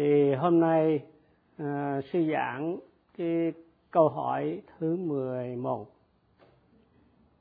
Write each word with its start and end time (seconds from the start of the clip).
thì 0.00 0.34
hôm 0.34 0.60
nay 0.60 1.00
ờ, 1.58 1.64
à, 1.64 2.00
sư 2.12 2.30
giảng 2.32 2.78
cái 3.18 3.52
câu 3.90 4.08
hỏi 4.08 4.62
thứ 4.78 4.96
11 4.96 5.86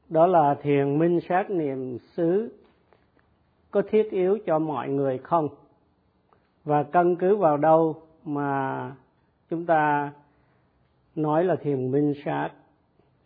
đó 0.09 0.27
là 0.27 0.55
thiền 0.61 0.99
minh 0.99 1.19
sát 1.29 1.49
niệm 1.49 1.97
xứ 1.99 2.51
có 3.71 3.81
thiết 3.89 4.11
yếu 4.11 4.37
cho 4.45 4.59
mọi 4.59 4.89
người 4.89 5.17
không? 5.17 5.49
Và 6.63 6.83
căn 6.83 7.15
cứ 7.15 7.35
vào 7.35 7.57
đâu 7.57 7.95
mà 8.25 8.91
chúng 9.49 9.65
ta 9.65 10.11
nói 11.15 11.43
là 11.43 11.55
thiền 11.55 11.91
minh 11.91 12.13
sát 12.25 12.49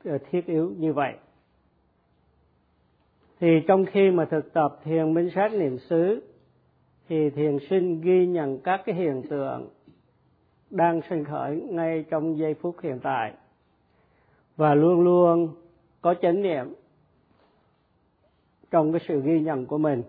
ờ, 0.06 0.18
thiết 0.30 0.46
yếu 0.46 0.72
như 0.78 0.94
vậy? 0.94 1.14
Thì 3.40 3.48
trong 3.68 3.86
khi 3.86 4.12
mà 4.12 4.26
thực 4.26 4.54
tập 4.54 4.80
thiền 4.84 5.14
minh 5.14 5.30
sát 5.36 5.54
niệm 5.54 5.78
xứ 5.78 6.22
thì 7.08 7.30
thiền 7.30 7.58
sinh 7.70 8.02
ghi 8.02 8.28
nhận 8.28 8.60
các 8.60 8.82
cái 8.86 8.96
hiện 8.96 9.22
tượng 9.30 9.70
đang 10.70 11.02
sinh 11.10 11.24
khởi 11.24 11.62
ngay 11.70 12.06
trong 12.10 12.38
giây 12.38 12.54
phút 12.54 12.76
hiện 12.84 13.00
tại. 13.04 13.34
Và 14.56 14.76
luôn 14.76 15.02
luôn 15.02 15.50
có 16.02 16.16
chánh 16.22 16.42
niệm 16.42 16.74
trong 18.72 18.92
cái 18.92 19.02
sự 19.08 19.22
ghi 19.22 19.40
nhận 19.40 19.66
của 19.66 19.78
mình. 19.78 20.04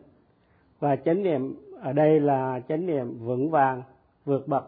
Và 0.81 0.97
chánh 0.97 1.23
niệm 1.23 1.55
ở 1.81 1.93
đây 1.93 2.21
là 2.21 2.61
chánh 2.69 2.87
niệm 2.87 3.19
vững 3.19 3.51
vàng, 3.51 3.83
vượt 4.25 4.49
bậc. 4.49 4.65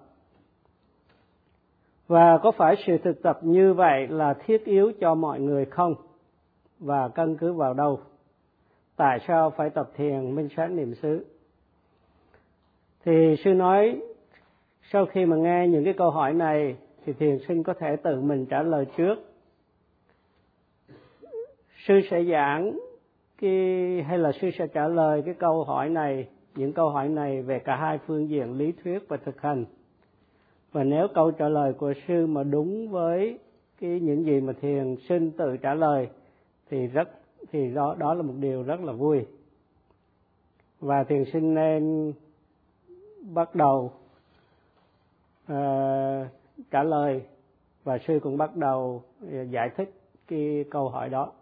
Và 2.06 2.38
có 2.42 2.50
phải 2.50 2.74
sự 2.86 2.98
thực 3.04 3.22
tập 3.22 3.38
như 3.42 3.74
vậy 3.74 4.08
là 4.08 4.34
thiết 4.34 4.64
yếu 4.64 4.92
cho 5.00 5.14
mọi 5.14 5.40
người 5.40 5.64
không? 5.64 5.94
Và 6.78 7.08
căn 7.08 7.36
cứ 7.36 7.52
vào 7.52 7.74
đâu? 7.74 8.00
Tại 8.96 9.18
sao 9.28 9.50
phải 9.50 9.70
tập 9.70 9.90
thiền 9.96 10.34
minh 10.34 10.48
sáng 10.56 10.76
niệm 10.76 10.94
xứ? 10.94 11.24
Thì 13.06 13.36
sư 13.44 13.54
nói, 13.54 14.00
sau 14.92 15.06
khi 15.06 15.24
mà 15.24 15.36
nghe 15.36 15.68
những 15.68 15.84
cái 15.84 15.94
câu 15.94 16.10
hỏi 16.10 16.34
này, 16.34 16.76
thì 17.04 17.12
thiền 17.12 17.38
sinh 17.48 17.62
có 17.62 17.74
thể 17.74 17.96
tự 17.96 18.20
mình 18.20 18.46
trả 18.46 18.62
lời 18.62 18.86
trước. 18.96 19.14
Sư 21.86 22.00
sẽ 22.10 22.24
giảng 22.24 22.78
cái, 23.40 24.02
hay 24.02 24.18
là 24.18 24.32
sư 24.32 24.50
sẽ 24.58 24.66
trả 24.66 24.88
lời 24.88 25.22
cái 25.24 25.34
câu 25.34 25.64
hỏi 25.64 25.88
này, 25.88 26.28
những 26.54 26.72
câu 26.72 26.90
hỏi 26.90 27.08
này 27.08 27.42
về 27.42 27.58
cả 27.58 27.76
hai 27.76 27.98
phương 28.06 28.28
diện 28.28 28.58
lý 28.58 28.72
thuyết 28.72 29.08
và 29.08 29.16
thực 29.16 29.40
hành. 29.40 29.64
Và 30.72 30.84
nếu 30.84 31.08
câu 31.14 31.30
trả 31.30 31.48
lời 31.48 31.72
của 31.72 31.92
sư 32.08 32.26
mà 32.26 32.42
đúng 32.42 32.88
với 32.88 33.38
cái 33.80 34.00
những 34.00 34.24
gì 34.24 34.40
mà 34.40 34.52
thiền 34.60 34.96
sinh 35.08 35.30
tự 35.30 35.56
trả 35.56 35.74
lời, 35.74 36.08
thì 36.70 36.86
rất, 36.86 37.08
thì 37.52 37.70
đó 37.74 37.96
đó 37.98 38.14
là 38.14 38.22
một 38.22 38.34
điều 38.40 38.62
rất 38.62 38.80
là 38.80 38.92
vui. 38.92 39.26
Và 40.80 41.04
thiền 41.04 41.24
sinh 41.32 41.54
nên 41.54 42.12
bắt 43.34 43.54
đầu 43.54 43.92
uh, 45.52 46.26
trả 46.70 46.82
lời 46.82 47.22
và 47.84 47.98
sư 47.98 48.20
cũng 48.22 48.36
bắt 48.36 48.56
đầu 48.56 49.02
ờ, 49.32 49.42
giải 49.42 49.70
thích 49.76 50.00
cái 50.28 50.64
câu 50.70 50.88
hỏi 50.88 51.08
đó. 51.08 51.32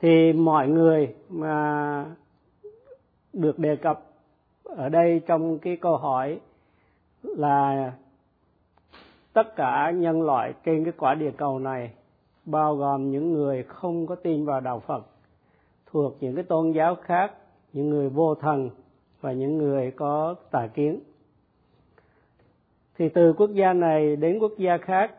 Thì 0.00 0.32
mọi 0.32 0.68
người 0.68 1.14
mà 1.28 2.04
được 3.32 3.58
đề 3.58 3.76
cập 3.76 4.04
ở 4.64 4.88
đây 4.88 5.20
trong 5.26 5.58
cái 5.58 5.76
câu 5.76 5.96
hỏi 5.96 6.40
là 7.22 7.92
tất 9.32 9.56
cả 9.56 9.90
nhân 9.90 10.22
loại 10.22 10.54
trên 10.64 10.84
cái 10.84 10.92
quả 10.98 11.14
địa 11.14 11.32
cầu 11.36 11.58
này 11.58 11.90
bao 12.44 12.76
gồm 12.76 13.10
những 13.10 13.32
người 13.32 13.62
không 13.62 14.06
có 14.06 14.14
tin 14.14 14.44
vào 14.44 14.60
đạo 14.60 14.80
Phật 14.80 15.06
thuộc 15.90 16.16
những 16.20 16.34
cái 16.34 16.44
tôn 16.44 16.72
giáo 16.72 16.94
khác, 16.94 17.34
những 17.72 17.90
người 17.90 18.08
vô 18.08 18.34
thần 18.34 18.70
và 19.20 19.32
những 19.32 19.58
người 19.58 19.90
có 19.90 20.34
tà 20.50 20.66
kiến. 20.66 21.00
Thì 22.98 23.08
từ 23.08 23.32
quốc 23.32 23.50
gia 23.52 23.72
này 23.72 24.16
đến 24.16 24.38
quốc 24.38 24.52
gia 24.58 24.78
khác, 24.78 25.14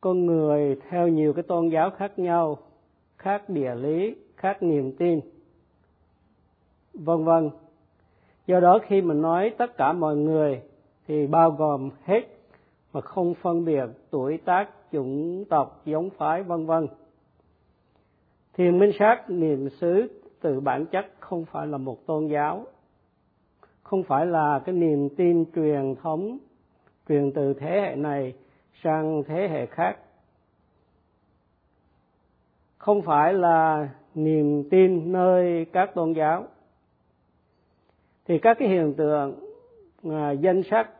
con 0.00 0.26
người 0.26 0.76
theo 0.88 1.08
nhiều 1.08 1.32
cái 1.32 1.42
tôn 1.42 1.68
giáo 1.68 1.90
khác 1.90 2.18
nhau, 2.18 2.58
khác 3.16 3.48
địa 3.48 3.74
lý, 3.74 4.16
khác 4.36 4.62
niềm 4.62 4.96
tin, 4.96 5.20
vân 6.94 7.24
vân. 7.24 7.50
Do 8.46 8.60
đó 8.60 8.78
khi 8.86 9.00
mình 9.00 9.22
nói 9.22 9.54
tất 9.58 9.76
cả 9.76 9.92
mọi 9.92 10.16
người 10.16 10.62
thì 11.08 11.26
bao 11.26 11.50
gồm 11.50 11.90
hết 12.04 12.20
mà 12.92 13.00
không 13.00 13.34
phân 13.34 13.64
biệt 13.64 13.84
tuổi 14.10 14.36
tác, 14.36 14.70
chủng 14.92 15.44
tộc, 15.44 15.82
giống 15.84 16.10
phái, 16.10 16.42
vân 16.42 16.66
vân 16.66 16.86
thiền 18.52 18.78
minh 18.78 18.90
sát 18.98 19.30
niệm 19.30 19.68
xứ 19.68 20.20
từ 20.40 20.60
bản 20.60 20.86
chất 20.86 21.06
không 21.20 21.44
phải 21.44 21.66
là 21.66 21.78
một 21.78 22.06
tôn 22.06 22.26
giáo 22.26 22.66
không 23.90 24.02
phải 24.02 24.26
là 24.26 24.60
cái 24.64 24.74
niềm 24.74 25.08
tin 25.16 25.44
truyền 25.54 25.94
thống 26.02 26.38
truyền 27.08 27.32
từ 27.32 27.54
thế 27.54 27.80
hệ 27.80 27.96
này 27.96 28.34
sang 28.82 29.22
thế 29.26 29.48
hệ 29.48 29.66
khác. 29.66 29.96
Không 32.78 33.02
phải 33.02 33.34
là 33.34 33.88
niềm 34.14 34.68
tin 34.70 35.12
nơi 35.12 35.66
các 35.72 35.94
tôn 35.94 36.12
giáo. 36.12 36.46
Thì 38.26 38.38
các 38.38 38.56
cái 38.58 38.68
hiện 38.68 38.94
tượng 38.94 39.34
à, 40.10 40.30
danh 40.30 40.62
sắc 40.70 40.90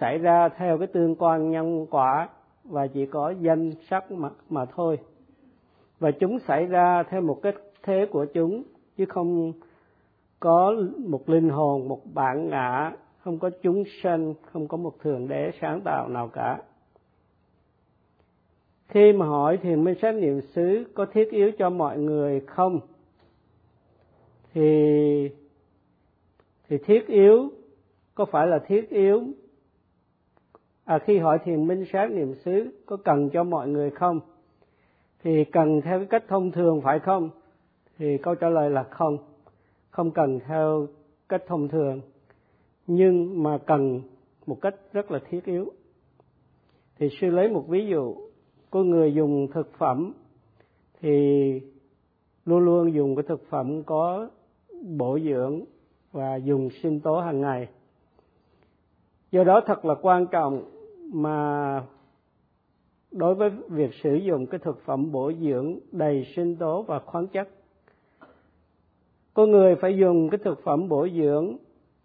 xảy 0.00 0.18
ra 0.18 0.48
theo 0.48 0.78
cái 0.78 0.86
tương 0.86 1.16
quan 1.16 1.50
nhân 1.50 1.86
quả 1.90 2.28
và 2.64 2.86
chỉ 2.86 3.06
có 3.06 3.30
danh 3.40 3.72
sắc 3.90 4.12
mà, 4.12 4.30
mà 4.50 4.64
thôi 4.64 4.98
và 5.98 6.10
chúng 6.10 6.38
xảy 6.38 6.66
ra 6.66 7.02
theo 7.02 7.20
một 7.20 7.40
cái 7.42 7.52
thế 7.82 8.06
của 8.10 8.26
chúng 8.34 8.62
chứ 8.96 9.04
không 9.08 9.52
có 10.40 10.74
một 10.98 11.28
linh 11.28 11.48
hồn 11.48 11.88
một 11.88 12.00
bản 12.14 12.48
ngã 12.48 12.92
không 13.26 13.38
có 13.38 13.50
chúng 13.62 13.84
sanh 14.02 14.34
không 14.52 14.68
có 14.68 14.76
một 14.76 15.00
thượng 15.00 15.28
đế 15.28 15.50
sáng 15.60 15.80
tạo 15.80 16.08
nào 16.08 16.28
cả. 16.28 16.62
Khi 18.88 19.12
mà 19.12 19.26
hỏi 19.26 19.56
thiền 19.56 19.84
minh 19.84 19.94
sát 20.02 20.14
niệm 20.14 20.40
xứ 20.40 20.84
có 20.94 21.06
thiết 21.12 21.30
yếu 21.30 21.50
cho 21.58 21.70
mọi 21.70 21.98
người 21.98 22.40
không? 22.40 22.80
Thì 24.54 24.70
thì 26.68 26.78
thiết 26.78 27.06
yếu 27.06 27.50
có 28.14 28.24
phải 28.24 28.46
là 28.46 28.58
thiết 28.66 28.90
yếu? 28.90 29.22
À, 30.84 30.98
khi 30.98 31.18
hỏi 31.18 31.38
thiền 31.44 31.66
minh 31.66 31.84
sát 31.92 32.10
niệm 32.10 32.34
xứ 32.34 32.70
có 32.86 32.96
cần 32.96 33.30
cho 33.32 33.44
mọi 33.44 33.68
người 33.68 33.90
không? 33.90 34.20
Thì 35.22 35.44
cần 35.44 35.80
theo 35.84 35.98
cái 35.98 36.06
cách 36.06 36.24
thông 36.28 36.52
thường 36.52 36.80
phải 36.84 36.98
không? 36.98 37.30
Thì 37.98 38.18
câu 38.22 38.34
trả 38.34 38.48
lời 38.48 38.70
là 38.70 38.82
không. 38.82 39.18
Không 39.90 40.10
cần 40.10 40.40
theo 40.46 40.86
cách 41.28 41.42
thông 41.46 41.68
thường, 41.68 42.00
nhưng 42.86 43.42
mà 43.42 43.58
cần 43.66 44.00
một 44.46 44.60
cách 44.60 44.74
rất 44.92 45.10
là 45.10 45.18
thiết 45.30 45.44
yếu. 45.44 45.72
Thì 46.98 47.08
sư 47.20 47.30
lấy 47.30 47.48
một 47.48 47.64
ví 47.68 47.86
dụ 47.86 48.14
có 48.70 48.82
người 48.82 49.14
dùng 49.14 49.46
thực 49.54 49.78
phẩm, 49.78 50.12
thì 51.00 51.10
luôn 52.44 52.58
luôn 52.58 52.94
dùng 52.94 53.16
cái 53.16 53.22
thực 53.28 53.48
phẩm 53.50 53.82
có 53.82 54.28
bổ 54.96 55.18
dưỡng 55.18 55.60
và 56.12 56.36
dùng 56.36 56.68
sinh 56.82 57.00
tố 57.00 57.20
hàng 57.20 57.40
ngày. 57.40 57.68
Do 59.30 59.44
đó 59.44 59.60
thật 59.66 59.84
là 59.84 59.94
quan 60.02 60.26
trọng 60.26 60.64
mà 61.12 61.80
đối 63.12 63.34
với 63.34 63.50
việc 63.68 63.94
sử 64.02 64.14
dụng 64.14 64.46
cái 64.46 64.60
thực 64.64 64.80
phẩm 64.84 65.12
bổ 65.12 65.32
dưỡng 65.32 65.78
đầy 65.92 66.26
sinh 66.36 66.56
tố 66.56 66.82
và 66.82 66.98
khoáng 66.98 67.26
chất 67.26 67.48
con 69.36 69.50
người 69.50 69.76
phải 69.76 69.98
dùng 69.98 70.30
cái 70.30 70.38
thực 70.44 70.62
phẩm 70.62 70.88
bổ 70.88 71.08
dưỡng 71.08 71.56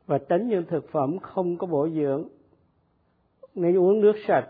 và 0.07 0.17
tránh 0.17 0.47
những 0.47 0.66
thực 0.67 0.90
phẩm 0.91 1.19
không 1.19 1.57
có 1.57 1.67
bổ 1.67 1.90
dưỡng. 1.90 2.28
Nên 3.56 3.78
uống 3.78 4.01
nước 4.01 4.16
sạch 4.28 4.47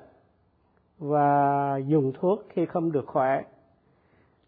và 0.97 1.77
dùng 1.87 2.11
thuốc 2.19 2.43
khi 2.49 2.65
không 2.65 2.91
được 2.91 3.05
khỏe. 3.07 3.41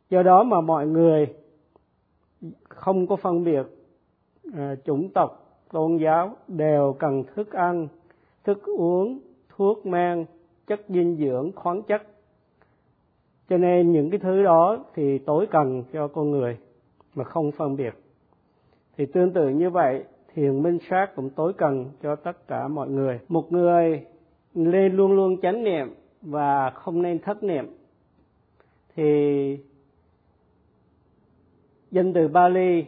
Do 0.09 0.24
đó 0.24 0.44
mà 0.44 0.62
mọi 0.62 0.88
người 0.88 1.34
không 2.69 3.08
có 3.08 3.16
phân 3.16 3.44
biệt 3.44 3.63
à, 4.54 4.75
chủng 4.86 5.10
tộc 5.13 5.60
tôn 5.72 5.98
giáo 5.98 6.36
đều 6.48 6.95
cần 7.00 7.24
thức 7.36 7.51
ăn 7.51 7.88
thức 8.44 8.63
uống 8.78 9.19
thuốc 9.50 9.86
men 9.86 10.25
chất 10.68 10.81
dinh 10.89 11.18
dưỡng, 11.18 11.51
khoáng 11.56 11.83
chất. 11.83 12.04
Cho 13.50 13.57
nên 13.57 13.92
những 13.92 14.10
cái 14.10 14.19
thứ 14.19 14.44
đó 14.44 14.86
thì 14.95 15.18
tối 15.18 15.48
cần 15.51 15.83
cho 15.94 16.07
con 16.07 16.31
người 16.31 16.57
mà 17.15 17.24
không 17.24 17.51
phân 17.51 17.75
biệt. 17.75 17.94
Thì 18.98 19.06
tương 19.06 19.33
tự 19.33 19.50
như 19.50 19.69
vậy, 19.69 20.04
thiền 20.33 20.63
minh 20.63 20.77
sát 20.89 21.15
cũng 21.15 21.30
tối 21.30 21.54
cần 21.54 21.86
cho 22.04 22.15
tất 22.15 22.48
cả 22.48 22.68
mọi 22.68 22.89
người. 22.89 23.19
Một 23.27 23.51
người 23.51 24.06
nên 24.54 24.95
luôn 24.95 25.12
luôn 25.13 25.42
chánh 25.42 25.63
niệm 25.63 25.94
và 26.21 26.69
không 26.69 27.01
nên 27.01 27.19
thất 27.19 27.44
niệm. 27.44 27.66
Thì 28.95 29.57
danh 31.92 32.13
từ 32.13 32.27
Bali 32.27 32.86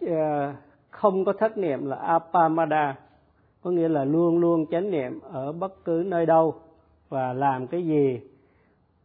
ờ, 0.00 0.54
không 0.90 1.24
có 1.24 1.32
thất 1.32 1.58
niệm 1.58 1.86
là 1.86 1.96
apamada 1.96 2.96
có 3.66 3.72
nghĩa 3.72 3.88
là 3.88 4.04
luôn 4.04 4.38
luôn 4.38 4.66
chánh 4.70 4.90
niệm 4.90 5.20
ở 5.20 5.52
bất 5.52 5.84
cứ 5.84 6.04
nơi 6.06 6.26
đâu 6.26 6.54
và 7.08 7.32
làm 7.32 7.66
cái 7.66 7.86
gì? 7.86 8.20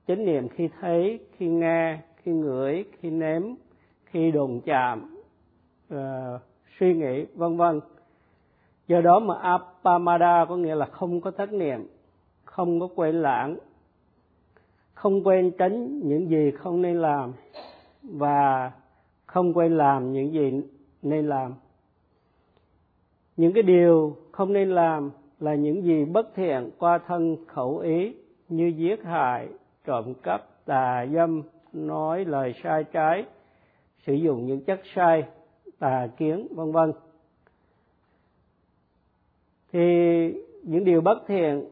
Chánh 0.08 0.26
niệm 0.26 0.48
khi 0.50 0.70
thấy 0.82 1.20
khi 1.38 1.48
nghe 1.48 2.00
khi 2.18 2.32
ngửi 2.32 2.86
khi 3.00 3.10
nếm 3.10 3.42
khi 4.06 4.32
đụng 4.32 4.62
chạm 4.66 5.18
uh, 5.94 5.98
suy 6.80 6.94
nghĩ 6.94 7.26
vân 7.36 7.58
vân. 7.58 7.80
Do 8.88 9.02
đó 9.02 9.20
mà 9.20 9.36
apamada 9.36 10.46
có 10.46 10.58
nghĩa 10.58 10.76
là 10.76 10.86
không 10.86 11.22
có 11.22 11.32
thất 11.32 11.54
niệm 11.54 11.88
không 12.46 12.80
có 12.80 12.88
quên 12.96 13.22
lãng 13.22 13.58
không 15.02 15.24
quên 15.24 15.52
tránh 15.58 16.00
những 16.00 16.30
gì 16.30 16.52
không 16.52 16.82
nên 16.82 17.02
làm 17.02 17.34
và 18.04 18.72
không 19.26 19.54
quên 19.54 19.78
làm 19.78 20.14
những 20.14 20.34
gì 20.34 20.62
nên 21.02 21.28
làm. 21.28 21.54
Những 23.38 23.54
cái 23.54 23.64
điều 23.64 24.16
không 24.32 24.54
nên 24.54 24.70
làm 24.70 25.12
là 25.42 25.56
những 25.56 25.84
gì 25.84 26.06
bất 26.06 26.36
thiện 26.36 26.70
qua 26.78 26.98
thân 26.98 27.38
khẩu 27.48 27.78
ý 27.78 28.16
như 28.50 28.68
giết 28.68 29.04
hại, 29.04 29.48
trộm 29.86 30.14
cắp, 30.24 30.66
tà 30.66 31.06
dâm, 31.14 31.42
nói 31.74 32.26
lời 32.26 32.54
sai 32.64 32.84
trái, 32.84 33.26
sử 34.06 34.14
dụng 34.14 34.46
những 34.46 34.62
chất 34.62 34.82
sai, 34.96 35.24
tà 35.80 36.08
kiến, 36.18 36.48
vân 36.52 36.72
vân. 36.72 36.92
Thì 39.72 39.80
những 40.64 40.84
điều 40.84 41.02
bất 41.02 41.24
thiện 41.28 41.66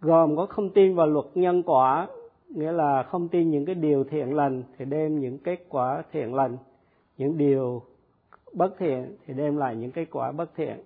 gồm 0.00 0.36
có 0.36 0.46
không 0.46 0.70
tin 0.70 0.94
vào 0.94 1.06
luật 1.06 1.26
nhân 1.34 1.62
quả, 1.62 2.08
nghĩa 2.48 2.72
là 2.72 3.02
không 3.02 3.28
tin 3.28 3.50
những 3.50 3.64
cái 3.64 3.74
điều 3.74 4.04
thiện 4.04 4.34
lành 4.34 4.62
thì 4.78 4.84
đem 4.84 5.20
những 5.20 5.38
kết 5.38 5.66
quả 5.68 6.02
thiện 6.12 6.34
lành, 6.34 6.56
những 7.18 7.38
điều 7.38 7.82
bất 8.52 8.78
thiện 8.78 9.16
thì 9.26 9.34
đem 9.34 9.56
lại 9.56 9.76
những 9.76 9.90
kết 9.90 10.06
quả 10.10 10.32
bất 10.32 10.54
thiện 10.56 10.76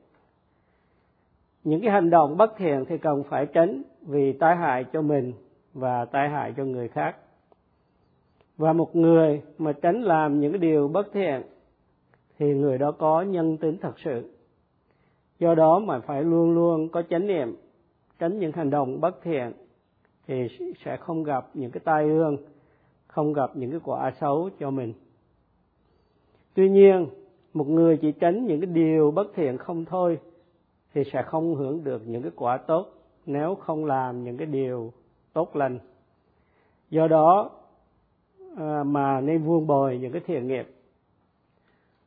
những 1.65 1.81
cái 1.81 1.91
hành 1.91 2.11
động 2.11 2.37
bất 2.37 2.57
thiện 2.57 2.85
thì 2.89 2.99
cần 2.99 3.23
phải 3.29 3.47
tránh 3.47 3.83
vì 4.03 4.33
tai 4.33 4.57
hại 4.57 4.85
cho 4.93 5.03
mình 5.03 5.33
và 5.75 6.05
tai 6.05 6.29
hại 6.29 6.55
cho 6.57 6.65
người 6.65 6.89
khác. 6.89 7.17
Và 8.57 8.73
một 8.73 8.97
người 8.97 9.43
mà 9.59 9.73
tránh 9.73 10.03
làm 10.03 10.41
những 10.41 10.53
cái 10.53 10.59
điều 10.59 10.89
bất 10.89 11.13
thiện 11.13 11.43
thì 12.39 12.55
người 12.55 12.79
đó 12.79 12.93
có 12.93 13.23
nhân 13.23 13.57
tính 13.57 13.77
thật 13.81 13.95
sự. 14.05 14.31
Do 15.39 15.55
đó 15.55 15.79
mà 15.79 16.01
phải 16.01 16.23
luôn 16.23 16.55
luôn 16.55 16.89
có 16.89 17.03
chánh 17.11 17.27
niệm, 17.27 17.57
tránh 18.19 18.39
những 18.39 18.53
hành 18.53 18.71
động 18.71 19.01
bất 19.01 19.23
thiện 19.23 19.53
thì 20.27 20.49
sẽ 20.85 20.97
không 20.97 21.25
gặp 21.25 21.47
những 21.55 21.71
cái 21.71 21.81
tai 21.85 22.05
ương, 22.05 22.37
không 23.07 23.33
gặp 23.33 23.51
những 23.55 23.71
cái 23.71 23.81
quả 23.85 24.13
xấu 24.21 24.51
cho 24.61 24.71
mình. 24.71 24.93
Tuy 26.55 26.71
nhiên, 26.71 27.07
một 27.55 27.69
người 27.69 27.97
chỉ 27.97 28.13
tránh 28.13 28.47
những 28.47 28.61
cái 28.61 28.67
điều 28.67 29.11
bất 29.11 29.35
thiện 29.35 29.59
không 29.59 29.85
thôi 29.85 30.19
thì 30.95 31.05
sẽ 31.13 31.23
không 31.23 31.55
hưởng 31.55 31.85
được 31.85 32.03
những 32.07 32.23
cái 32.23 32.33
quả 32.37 32.57
tốt 32.57 32.87
nếu 33.27 33.55
không 33.55 33.85
làm 33.85 34.25
những 34.25 34.37
cái 34.37 34.47
điều 34.47 34.93
tốt 35.33 35.57
lành. 35.57 35.79
Do 36.91 37.09
đó 37.09 37.51
à, 38.57 38.83
mà 38.85 39.21
nên 39.21 39.43
vuông 39.43 39.67
bồi 39.67 39.99
những 39.99 40.13
cái 40.13 40.23
thiện 40.27 40.49
nghiệp. 40.49 40.69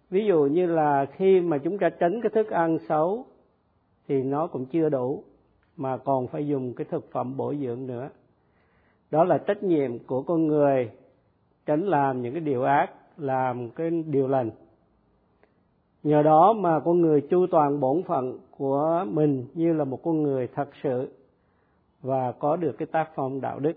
Ví 0.09 0.25
dụ 0.25 0.43
như 0.43 0.65
là 0.65 1.05
khi 1.05 1.39
mà 1.39 1.57
chúng 1.57 1.77
ta 1.77 1.89
tránh 1.89 2.21
cái 2.21 2.29
thức 2.29 2.49
ăn 2.49 2.77
xấu 2.89 3.25
thì 4.07 4.23
nó 4.23 4.47
cũng 4.47 4.65
chưa 4.65 4.89
đủ, 4.89 5.23
mà 5.77 5.97
còn 5.97 6.27
phải 6.27 6.47
dùng 6.47 6.73
cái 6.73 6.85
thực 6.89 7.11
phẩm 7.11 7.37
bổ 7.37 7.53
dưỡng 7.53 7.87
nữa. 7.87 8.09
Đó 9.11 9.23
là 9.23 9.37
trách 9.37 9.63
nhiệm 9.63 9.99
của 9.99 10.21
con 10.21 10.47
người 10.47 10.91
tránh 11.65 11.81
làm 11.87 12.21
những 12.21 12.33
cái 12.33 12.41
điều 12.41 12.63
ác, 12.63 12.89
làm 13.17 13.69
cái 13.69 13.89
điều 13.91 14.27
lành. 14.27 14.51
Nhờ 16.03 16.21
đó 16.21 16.53
mà 16.53 16.79
con 16.79 17.01
người 17.01 17.21
chu 17.21 17.47
toàn 17.51 17.79
bổn 17.79 18.03
phận 18.03 18.39
của 18.57 19.05
mình 19.07 19.45
như 19.53 19.73
là 19.73 19.83
một 19.83 19.99
con 20.03 20.23
người 20.23 20.47
thật 20.47 20.69
sự 20.83 21.11
và 22.01 22.31
có 22.31 22.55
được 22.55 22.75
cái 22.77 22.85
tác 22.85 23.09
phong 23.15 23.41
đạo 23.41 23.59
đức. 23.59 23.73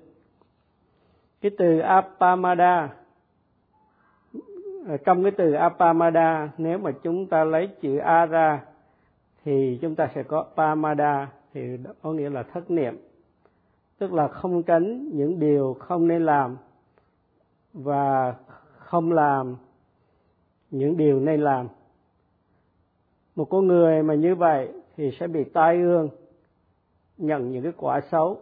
Cái 1.41 1.51
từ 1.59 1.79
apamada 1.79 2.95
trong 5.05 5.23
cái 5.23 5.33
từ 5.37 5.53
apamada 5.53 6.49
nếu 6.59 6.79
mà 6.79 6.91
chúng 7.03 7.27
ta 7.27 7.45
lấy 7.45 7.69
chữ 7.81 7.97
a 7.97 8.27
ra, 8.27 8.65
thì 9.45 9.79
chúng 9.83 9.95
ta 9.95 10.11
sẽ 10.15 10.23
có 10.23 10.47
pamada 10.57 11.33
thì 11.55 11.61
có 12.03 12.13
nghĩa 12.13 12.31
là 12.31 12.43
thất 12.43 12.71
niệm. 12.71 12.97
Tức 13.99 14.13
là 14.13 14.29
không 14.29 14.63
tránh 14.63 15.11
những 15.13 15.39
điều 15.41 15.75
không 15.75 16.09
nên 16.09 16.25
làm 16.25 16.57
và 17.73 18.35
không 18.77 19.13
làm 19.13 19.57
những 20.71 20.97
điều 20.97 21.21
nên 21.21 21.41
làm 21.41 21.69
một 23.37 23.45
con 23.45 23.67
người 23.67 24.03
mà 24.03 24.15
như 24.15 24.35
vậy 24.35 24.69
thì 24.97 25.11
sẽ 25.21 25.27
bị 25.27 25.45
tai 25.45 25.77
ương, 25.77 26.09
nhận 27.19 27.51
những 27.51 27.63
cái 27.63 27.73
quả 27.77 28.01
xấu. 28.11 28.41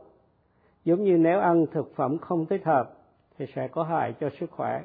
Giống 0.85 1.05
như 1.05 1.17
nếu 1.19 1.41
ăn 1.41 1.67
thực 1.73 1.95
phẩm 1.97 2.19
không 2.19 2.47
thích 2.47 2.65
hợp 2.65 2.95
thì 3.39 3.47
sẽ 3.55 3.69
có 3.69 3.83
hại 3.83 4.15
cho 4.21 4.31
sức 4.41 4.51
khỏe. 4.51 4.83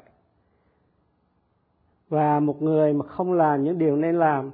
Và 2.08 2.40
một 2.40 2.62
người 2.62 2.92
mà 2.92 3.06
không 3.06 3.32
làm 3.32 3.64
những 3.64 3.78
điều 3.78 3.96
nên 3.96 4.18
làm 4.18 4.50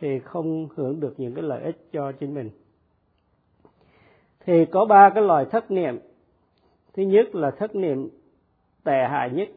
thì 0.00 0.18
không 0.18 0.68
hưởng 0.76 1.00
được 1.00 1.14
những 1.18 1.34
cái 1.34 1.42
lợi 1.42 1.62
ích 1.62 1.76
cho 1.92 2.12
chính 2.12 2.34
mình. 2.34 2.50
Thì 4.44 4.64
có 4.64 4.84
ba 4.84 5.10
cái 5.14 5.22
loại 5.22 5.44
thất 5.44 5.70
niệm. 5.70 5.98
Thứ 6.92 7.02
nhất 7.02 7.34
là 7.34 7.50
thất 7.50 7.74
niệm 7.74 8.08
tệ 8.84 9.06
hại 9.10 9.30
nhất. 9.30 9.48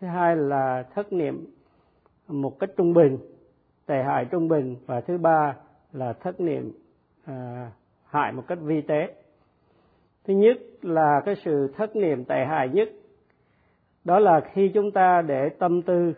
Thứ 0.00 0.06
hai 0.06 0.36
là 0.36 0.82
thất 0.94 1.12
niệm 1.12 1.46
một 2.28 2.58
cách 2.58 2.70
trung 2.76 2.94
bình 2.94 3.18
tệ 3.86 4.02
hại 4.02 4.24
trung 4.24 4.48
bình 4.48 4.76
và 4.86 5.00
thứ 5.00 5.18
ba 5.18 5.56
là 5.92 6.12
thất 6.12 6.40
niệm 6.40 6.72
à, 7.24 7.70
hại 8.04 8.32
một 8.32 8.44
cách 8.48 8.58
vi 8.62 8.80
tế. 8.80 9.14
Thứ 10.24 10.34
nhất 10.34 10.58
là 10.82 11.22
cái 11.24 11.34
sự 11.44 11.72
thất 11.76 11.96
niệm 11.96 12.24
tệ 12.24 12.44
hại 12.44 12.68
nhất 12.68 12.88
đó 14.04 14.18
là 14.18 14.40
khi 14.52 14.70
chúng 14.74 14.90
ta 14.90 15.22
để 15.22 15.48
tâm 15.48 15.82
tư 15.82 16.12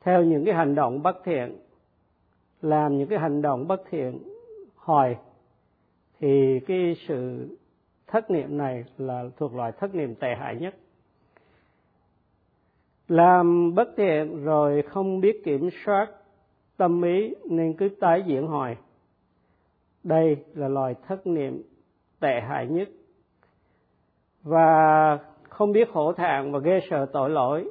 theo 0.00 0.24
những 0.24 0.44
cái 0.44 0.54
hành 0.54 0.74
động 0.74 1.02
bất 1.02 1.16
thiện 1.24 1.56
làm 2.62 2.98
những 2.98 3.08
cái 3.08 3.18
hành 3.18 3.42
động 3.42 3.68
bất 3.68 3.82
thiện 3.90 4.18
hoài 4.76 5.16
thì 6.20 6.60
cái 6.66 6.96
sự 7.08 7.48
thất 8.06 8.30
niệm 8.30 8.58
này 8.58 8.84
là 8.98 9.24
thuộc 9.36 9.54
loại 9.54 9.72
thất 9.72 9.94
niệm 9.94 10.14
tệ 10.14 10.34
hại 10.38 10.56
nhất 10.56 10.74
làm 13.12 13.74
bất 13.74 13.88
thiện 13.96 14.44
rồi 14.44 14.82
không 14.82 15.20
biết 15.20 15.44
kiểm 15.44 15.68
soát 15.84 16.10
tâm 16.76 17.02
ý 17.02 17.34
nên 17.50 17.72
cứ 17.72 17.88
tái 18.00 18.22
diễn 18.26 18.46
hoài. 18.46 18.76
Đây 20.04 20.36
là 20.54 20.68
loài 20.68 20.94
thất 21.08 21.26
niệm 21.26 21.62
tệ 22.20 22.40
hại 22.40 22.66
nhất. 22.66 22.88
Và 24.42 25.18
không 25.48 25.72
biết 25.72 25.92
khổ 25.92 26.12
thạng 26.12 26.52
và 26.52 26.58
ghê 26.58 26.80
sợ 26.90 27.06
tội 27.12 27.30
lỗi 27.30 27.70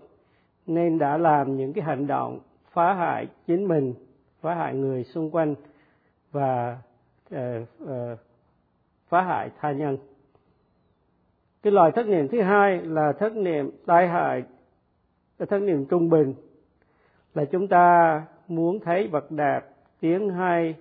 nên 0.67 0.97
đã 0.97 1.17
làm 1.17 1.57
những 1.57 1.73
cái 1.73 1.83
hành 1.83 2.07
động 2.07 2.39
phá 2.71 2.93
hại 2.93 3.27
chính 3.47 3.67
mình 3.67 3.93
phá 4.41 4.55
hại 4.55 4.75
người 4.75 5.03
xung 5.03 5.31
quanh 5.31 5.55
và 6.31 6.77
uh, 7.36 7.39
uh, 7.83 7.89
phá 9.10 9.21
hại 9.21 9.50
tha 9.60 9.71
nhân. 9.71 9.98
Cái 11.63 11.74
loài 11.74 11.91
thất 11.91 12.07
niệm 12.07 12.27
thứ 12.27 12.41
hai 12.41 12.81
là 12.81 13.13
thất 13.19 13.36
niệm 13.36 13.71
tai 13.86 14.07
hại 14.07 14.43
cái 15.41 15.48
thân 15.48 15.65
niệm 15.65 15.86
trung 15.86 16.10
bình 16.10 16.33
là 17.33 17.45
chúng 17.45 17.67
ta 17.67 18.25
muốn 18.48 18.79
thấy 18.79 19.07
vật 19.07 19.31
đẹp 19.31 19.62
tiếng 20.00 20.29
hay 20.29 20.75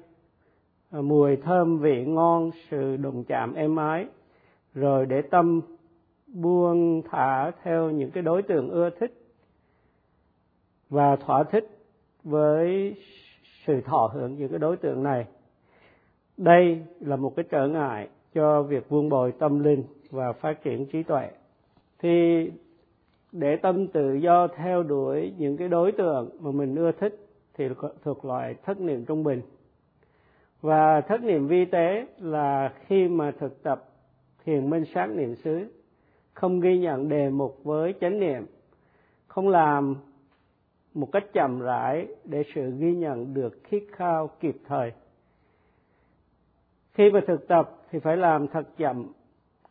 à, 0.91 1.01
mùi 1.01 1.37
thơm 1.37 1.79
vị 1.79 2.05
ngon, 2.05 2.51
sự 2.71 2.97
đụng 2.97 3.25
chạm 3.25 3.55
êm 3.55 3.77
ái, 3.77 4.07
rồi 4.75 5.07
để 5.07 5.23
tâm 5.23 5.61
buông 6.27 7.03
thả 7.11 7.51
theo 7.63 7.91
những 7.91 8.11
cái 8.11 8.23
đối 8.23 8.43
tượng 8.43 8.69
ưa 8.69 8.91
thích 8.91 9.13
và 10.91 11.17
thỏa 11.17 11.45
thích 11.45 11.79
với 12.25 12.97
sự 13.67 13.81
thọ 13.81 14.11
hưởng 14.15 14.35
những 14.35 14.49
cái 14.49 14.59
đối 14.59 14.77
tượng 14.77 15.03
này. 15.03 15.27
Đây 16.37 16.83
là 17.01 17.17
một 17.17 17.33
cái 17.37 17.45
trở 17.51 17.69
ngại 17.69 18.09
cho 18.35 18.63
việc 18.63 18.89
vuông 18.89 19.09
bồi 19.09 19.33
tâm 19.39 19.59
linh 19.59 19.85
và 20.11 20.33
phát 20.33 20.63
triển 20.63 20.87
trí 20.87 21.03
tuệ. 21.03 21.31
Thì 21.99 22.47
để 23.33 23.57
tâm 23.57 23.87
tự 23.87 24.15
do 24.15 24.49
theo 24.49 24.83
đuổi 24.83 25.35
những 25.39 25.57
cái 25.57 25.69
đối 25.69 25.93
tượng 25.93 26.31
mà 26.41 26.51
mình 26.51 26.77
ưa 26.77 26.93
thích 26.93 27.27
thì 27.55 27.69
thuộc 28.03 28.25
loại 28.25 28.55
thất 28.65 28.81
niệm 28.81 29.05
trung 29.05 29.25
bình. 29.25 29.43
Và 30.61 31.01
thất 31.01 31.23
niệm 31.23 31.47
vi 31.47 31.65
tế 31.65 32.07
là 32.19 32.73
khi 32.87 33.09
mà 33.09 33.33
thực 33.39 33.63
tập 33.63 33.89
thiền 34.45 34.71
minh 34.71 34.85
sát 34.95 35.07
niệm 35.07 35.35
xứ, 35.35 35.69
không 36.35 36.61
ghi 36.61 36.79
nhận 36.79 37.09
đề 37.09 37.31
mục 37.31 37.61
với 37.65 37.95
chánh 38.01 38.21
niệm, 38.21 38.47
không 39.27 39.49
làm 39.49 39.97
một 40.95 41.13
cách 41.13 41.25
chậm 41.33 41.61
rãi 41.61 42.07
để 42.25 42.43
sự 42.55 42.71
ghi 42.79 42.95
nhận 42.95 43.35
được 43.35 43.59
khít 43.65 43.85
khao 43.93 44.31
kịp 44.41 44.57
thời. 44.69 44.93
Khi 46.93 47.11
mà 47.11 47.21
thực 47.27 47.49
tập 47.49 47.77
thì 47.91 47.99
phải 47.99 48.17
làm 48.17 48.49
thật 48.49 48.69
chậm, 48.77 49.13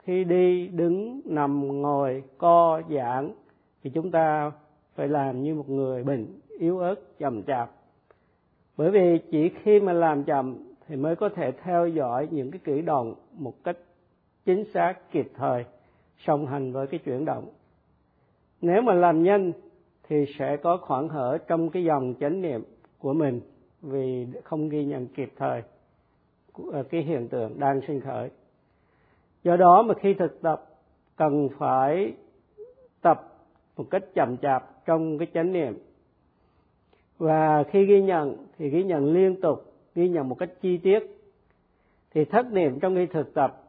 khi 0.04 0.24
đi, 0.24 0.68
đứng, 0.68 1.22
nằm, 1.26 1.82
ngồi, 1.82 2.24
co, 2.38 2.82
giãn 2.90 3.32
thì 3.84 3.90
chúng 3.90 4.12
ta 4.12 4.52
phải 4.96 5.08
làm 5.08 5.44
như 5.44 5.56
một 5.56 5.70
người 5.70 6.04
bệnh 6.04 6.28
yếu 6.60 6.80
ớt, 6.80 6.96
chậm 7.20 7.44
chạp. 7.44 7.72
Bởi 8.78 8.92
vì 8.92 9.20
chỉ 9.32 9.50
khi 9.64 9.80
mà 9.80 9.94
làm 9.94 10.24
chậm 10.24 10.58
thì 10.88 10.96
mới 10.96 11.16
có 11.16 11.30
thể 11.30 11.52
theo 11.52 11.88
dõi 11.88 12.28
những 12.32 12.52
cái 12.52 12.60
cử 12.64 12.82
động 12.82 13.16
một 13.34 13.64
cách 13.64 13.78
chính 14.46 14.64
xác, 14.74 15.12
kịp 15.12 15.32
thời, 15.36 15.66
song 16.18 16.48
hành 16.48 16.72
với 16.72 16.88
cái 16.88 17.00
chuyển 17.06 17.26
động. 17.26 17.50
Nếu 18.62 18.82
mà 18.82 18.94
làm 18.94 19.24
nhanh 19.24 19.52
thì 20.08 20.26
sẽ 20.40 20.58
có 20.58 20.78
khoảng 20.78 21.10
hở 21.10 21.38
trong 21.48 21.70
cái 21.70 21.84
dòng 21.84 22.14
chánh 22.20 22.42
niệm 22.42 22.64
của 23.00 23.14
mình 23.14 23.42
vì 23.82 24.28
không 24.44 24.70
ghi 24.70 24.86
nhận 24.86 25.08
kịp 25.08 25.34
thời 25.38 25.62
ờ, 26.72 26.84
cái 26.84 27.02
hiện 27.02 27.28
tượng 27.28 27.60
đang 27.60 27.82
sinh 27.88 28.02
khởi. 28.02 28.30
Do 29.44 29.58
đó 29.58 29.82
mà 29.82 29.94
khi 29.94 30.14
thực 30.14 30.42
tập 30.42 30.66
cần 31.18 31.50
phải 31.58 32.14
một 33.80 33.86
cách 33.90 34.04
chậm 34.14 34.38
chạp 34.38 34.86
trong 34.86 35.18
cái 35.18 35.28
chánh 35.34 35.54
niệm. 35.54 35.78
Và 37.18 37.64
khi 37.64 37.86
ghi 37.86 38.02
nhận, 38.02 38.38
thì 38.58 38.70
ghi 38.70 38.84
nhận 38.84 39.14
liên 39.14 39.42
tục, 39.42 39.74
ghi 39.96 40.10
nhận 40.10 40.30
một 40.30 40.36
cách 40.40 40.50
chi 40.62 40.78
tiết. 40.78 41.00
Thì 42.14 42.26
thất 42.26 42.52
niệm 42.52 42.80
trong 42.80 42.96
khi 42.96 43.06
thực 43.06 43.34
tập, 43.34 43.64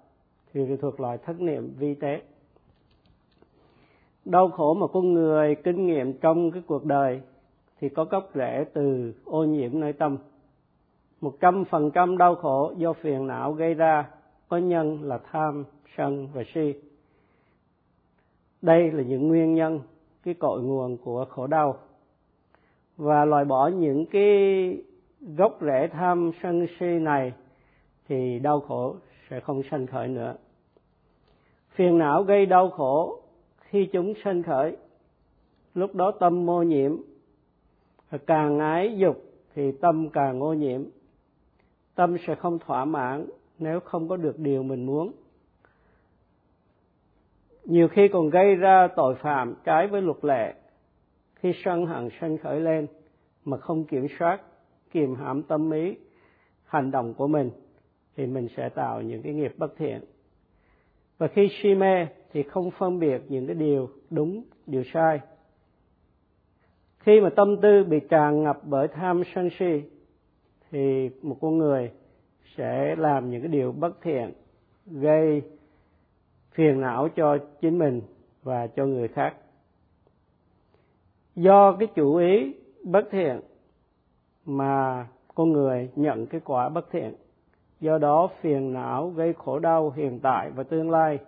thì 0.53 0.61
thuộc 0.81 1.01
loại 1.01 1.19
thất 1.19 1.41
niệm 1.41 1.75
vi 1.79 1.95
tế. 1.95 2.23
Đau 4.25 4.51
khổ 4.51 4.75
mà 4.75 4.87
con 4.87 5.13
người 5.13 5.55
kinh 5.55 5.87
nghiệm 5.87 6.13
trong 6.13 6.51
cái 6.51 6.63
cuộc 6.67 6.85
đời, 6.85 7.21
thì 7.81 7.89
có 7.89 8.05
gốc 8.05 8.31
rễ 8.35 8.65
từ 8.73 9.15
ô 9.25 9.45
nhiễm 9.45 9.81
nơi 9.81 9.93
tâm. 9.93 10.19
Một 11.21 11.37
trăm 11.41 11.65
phần 11.65 11.91
trăm 11.91 12.19
đau 12.19 12.35
khổ 12.35 12.73
do 12.77 12.93
phiền 12.93 13.27
não 13.27 13.53
gây 13.53 13.75
ra, 13.75 14.11
có 14.49 14.57
nhân 14.57 15.03
là 15.03 15.19
tham, 15.33 15.65
sân 15.97 16.29
và 16.33 16.43
si. 16.55 16.75
Đây 18.63 18.93
là 18.93 19.03
những 19.03 19.29
nguyên 19.29 19.55
nhân 19.55 19.81
cái 20.25 20.35
cội 20.35 20.63
nguồn 20.63 20.97
của 20.97 21.25
khổ 21.29 21.47
đau 21.47 21.77
và 22.97 23.25
loại 23.25 23.45
bỏ 23.45 23.69
những 23.69 24.07
cái 24.07 24.77
gốc 25.21 25.59
rễ 25.61 25.89
tham 25.93 26.31
sân 26.43 26.67
si 26.81 26.87
này 26.87 27.33
thì 28.09 28.39
đau 28.39 28.61
khổ 28.61 28.95
sẽ 29.31 29.41
không 29.41 29.63
sanh 29.71 29.87
khởi 29.87 30.09
nữa. 30.09 30.35
Phiền 31.71 31.99
não 31.99 32.23
gây 32.23 32.47
đau 32.47 32.71
khổ 32.71 33.21
khi 33.59 33.89
chúng 33.93 34.15
sanh 34.25 34.43
khởi, 34.43 34.77
lúc 35.75 35.95
đó 35.95 36.11
tâm 36.11 36.47
mô 36.47 36.63
nhiễm. 36.63 36.97
Càng 38.27 38.59
ái 38.59 38.97
dục 38.99 39.23
thì 39.55 39.73
tâm 39.73 40.09
càng 40.09 40.43
ô 40.43 40.55
nhiễm. 40.55 40.85
Tâm 41.95 42.17
sẽ 42.27 42.35
không 42.35 42.59
thỏa 42.59 42.85
mãn 42.85 43.27
nếu 43.59 43.81
không 43.81 44.09
có 44.09 44.17
được 44.17 44.39
điều 44.39 44.63
mình 44.63 44.87
muốn 44.87 45.13
nhiều 47.65 47.89
khi 47.89 48.09
còn 48.09 48.31
gây 48.31 48.55
ra 48.55 48.89
tội 48.97 49.15
phạm 49.15 49.55
trái 49.65 49.87
với 49.87 50.03
luật 50.03 50.25
lệ. 50.25 50.55
Khi 51.35 51.53
sân 51.65 51.87
hận 51.87 52.09
sân 52.21 52.39
khởi 52.39 52.61
lên 52.61 52.87
mà 53.45 53.57
không 53.57 53.85
kiểm 53.85 54.07
soát 54.19 54.41
kiềm 54.91 55.15
hãm 55.15 55.43
tâm 55.43 55.71
ý, 55.71 55.95
hành 56.65 56.91
động 56.91 57.15
của 57.15 57.27
mình, 57.29 57.51
thì 58.17 58.27
mình 58.27 58.49
sẽ 58.57 58.69
tạo 58.69 59.03
những 59.03 59.23
cái 59.23 59.35
nghiệp 59.35 59.55
bất 59.57 59.77
thiện. 59.77 60.01
Và 61.19 61.29
khi 61.29 61.49
si 61.63 61.75
mê 61.75 62.07
thì 62.33 62.43
không 62.43 62.71
phân 62.71 62.99
biệt 62.99 63.23
những 63.29 63.47
cái 63.47 63.55
điều 63.55 63.89
đúng, 64.11 64.43
điều 64.67 64.83
sai. 64.93 65.21
Khi 66.99 67.21
mà 67.21 67.31
tâm 67.31 67.57
tư 67.63 67.85
bị 67.85 68.01
tràn 68.01 68.43
ngập 68.43 68.61
bởi 68.65 68.89
tham 68.89 69.23
sân 69.35 69.49
si, 69.59 69.83
thì 70.71 71.11
một 71.23 71.37
con 71.41 71.59
người 71.59 71.91
sẽ 72.57 72.97
làm 72.97 73.31
những 73.31 73.41
cái 73.43 73.49
điều 73.49 73.73
bất 73.73 74.01
thiện, 74.03 74.33
gây 74.87 75.43
phiền 76.53 76.81
não 76.81 77.09
cho 77.09 77.39
chính 77.61 77.79
mình 77.79 78.01
và 78.43 78.67
cho 78.67 78.87
người 78.87 79.09
khác. 79.09 79.35
Do 81.35 81.73
cái 81.73 81.89
chủ 81.95 82.17
ý 82.17 82.55
bất 82.85 83.09
thiện 83.11 83.41
mà 84.45 85.07
con 85.35 85.53
người 85.53 85.91
nhận 85.97 86.27
cái 86.27 86.41
quả 86.45 86.69
bất 86.69 86.91
thiện, 86.91 87.15
do 87.81 87.99
đó 87.99 88.29
phiền 88.41 88.73
não 88.73 89.09
gây 89.11 89.33
khổ 89.33 89.59
đau 89.59 89.91
hiện 89.91 90.19
tại 90.23 90.51
và 90.51 90.63
tương 90.63 90.91
lai, 90.91 91.19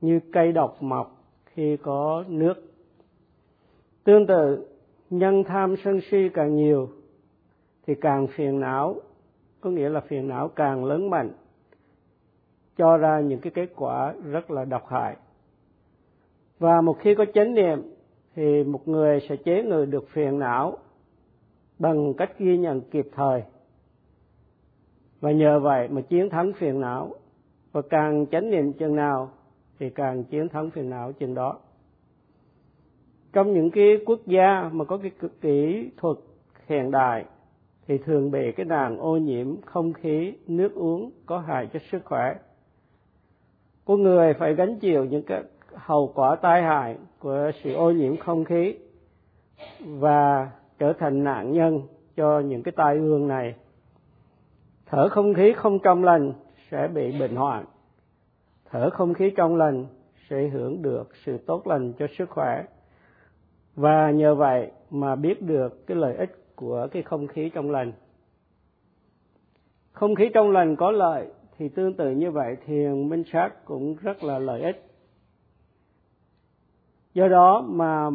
như 0.00 0.20
cây 0.32 0.52
độc 0.52 0.82
mọc 0.82 1.24
khi 1.46 1.76
có 1.76 2.24
nước. 2.28 2.54
Tương 4.04 4.26
tự, 4.26 4.68
nhân 5.10 5.44
tham 5.44 5.74
sân 5.84 6.00
si 6.10 6.28
càng 6.34 6.56
nhiều 6.56 6.88
thì 7.86 7.94
càng 7.94 8.26
phiền 8.26 8.60
não, 8.60 8.96
có 9.60 9.70
nghĩa 9.70 9.88
là 9.88 10.00
phiền 10.00 10.28
não 10.28 10.48
càng 10.48 10.84
lớn 10.84 11.10
mạnh 11.10 11.30
cho 12.80 12.96
ra 12.96 13.20
những 13.20 13.40
cái 13.40 13.52
kết 13.54 13.68
quả 13.76 14.14
rất 14.30 14.50
là 14.50 14.64
độc 14.64 14.86
hại. 14.88 15.16
Và 16.58 16.80
một 16.80 16.98
khi 17.00 17.14
có 17.14 17.24
chánh 17.34 17.54
niệm, 17.54 17.82
thì 18.34 18.64
một 18.64 18.88
người 18.88 19.20
sẽ 19.28 19.36
chế 19.36 19.62
ngự 19.62 19.84
được 19.84 20.08
phiền 20.08 20.38
não 20.38 20.78
bằng 21.78 22.14
cách 22.14 22.38
ghi 22.38 22.58
nhận 22.58 22.80
kịp 22.80 23.08
thời. 23.14 23.42
Và 25.20 25.30
nhờ 25.30 25.60
vậy 25.60 25.88
mà 25.88 26.00
chiến 26.00 26.30
thắng 26.30 26.52
phiền 26.52 26.80
não. 26.80 27.14
Và 27.72 27.82
càng 27.90 28.26
chánh 28.26 28.50
niệm 28.50 28.72
chừng 28.72 28.96
nào, 28.96 29.30
thì 29.78 29.90
càng 29.90 30.24
chiến 30.24 30.48
thắng 30.48 30.70
phiền 30.70 30.90
não 30.90 31.12
chừng 31.12 31.34
đó. 31.34 31.58
Trong 33.32 33.52
những 33.52 33.70
cái 33.70 33.98
quốc 34.06 34.20
gia 34.26 34.70
mà 34.72 34.84
có 34.84 34.98
cái 34.98 35.10
kỹ 35.40 35.90
thuật 35.96 36.16
hiện 36.66 36.90
đại, 36.90 37.24
thì 37.86 37.98
thường 37.98 38.30
bị 38.30 38.52
cái 38.52 38.66
nạn 38.66 38.98
ô 38.98 39.16
nhiễm 39.16 39.60
không 39.60 39.92
khí 39.92 40.34
nước 40.46 40.74
uống 40.74 41.10
có 41.26 41.38
hại 41.38 41.68
cho 41.72 41.78
sức 41.92 42.04
khỏe 42.04 42.34
con 43.90 44.02
người 44.02 44.34
phải 44.34 44.54
gánh 44.54 44.78
chịu 44.78 45.04
những 45.04 45.22
cái 45.22 45.42
hậu 45.74 46.12
quả 46.14 46.36
tai 46.36 46.62
hại 46.62 46.96
của 47.18 47.50
sự 47.62 47.74
ô 47.74 47.90
nhiễm 47.90 48.16
không 48.16 48.44
khí 48.44 48.74
và 49.80 50.50
trở 50.78 50.92
thành 50.92 51.24
nạn 51.24 51.52
nhân 51.52 51.82
cho 52.16 52.40
những 52.40 52.62
cái 52.62 52.72
tai 52.76 52.96
ương 52.96 53.28
này. 53.28 53.54
Thở 54.86 55.08
không 55.08 55.34
khí 55.34 55.52
không 55.52 55.78
trong 55.78 56.04
lành 56.04 56.32
sẽ 56.70 56.88
bị 56.88 57.20
bệnh 57.20 57.36
hoạn. 57.36 57.64
Thở 58.70 58.90
không 58.90 59.14
khí 59.14 59.32
trong 59.36 59.56
lành 59.56 59.86
sẽ 60.28 60.48
hưởng 60.48 60.82
được 60.82 61.08
sự 61.24 61.38
tốt 61.38 61.66
lành 61.66 61.92
cho 61.92 62.06
sức 62.18 62.30
khỏe. 62.30 62.64
Và 63.74 64.10
nhờ 64.10 64.34
vậy 64.34 64.70
mà 64.90 65.16
biết 65.16 65.42
được 65.42 65.86
cái 65.86 65.96
lợi 65.96 66.16
ích 66.16 66.56
của 66.56 66.88
cái 66.92 67.02
không 67.02 67.26
khí 67.26 67.50
trong 67.54 67.70
lành. 67.70 67.92
Không 69.92 70.14
khí 70.14 70.30
trong 70.34 70.50
lành 70.50 70.76
có 70.76 70.90
lợi 70.90 71.26
thì 71.60 71.68
tương 71.68 71.94
tự 71.94 72.10
như 72.10 72.30
vậy 72.30 72.56
thiền 72.66 73.08
minh 73.08 73.22
sát 73.32 73.64
cũng 73.64 73.96
rất 74.02 74.24
là 74.24 74.38
lợi 74.38 74.62
ích. 74.62 74.84
Do 77.14 77.28
đó 77.28 77.64
mà 77.68 78.10